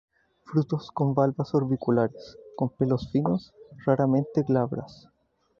Frutos 0.45 0.89
con 0.91 1.13
valvas 1.13 1.53
orbiculares, 1.53 2.35
con 2.55 2.69
pelos 2.71 3.11
finos, 3.11 3.53
raramente 3.85 4.41
glabras. 4.41 5.07